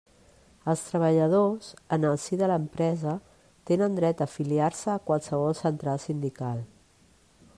[0.71, 1.67] Els treballadors,
[1.97, 3.13] en el si de l'empresa,
[3.71, 6.69] tenen dret a afiliar-se a qualsevol central sindical.